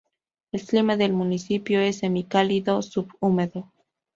[0.51, 3.71] El clima del municipio es semicálido subhúmedo.